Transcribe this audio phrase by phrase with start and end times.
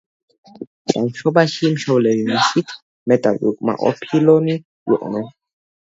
[0.93, 2.73] ბავშვობაში მშობლები მისით
[3.13, 5.33] მეტად უკმაყოფილონი იყვნენ.